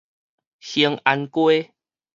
[0.59, 1.75] 興安街